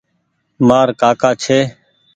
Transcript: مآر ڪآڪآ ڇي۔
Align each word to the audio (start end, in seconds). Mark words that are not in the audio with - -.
مآر 0.67 0.87
ڪآڪآ 1.01 1.29
ڇي۔ 1.43 1.59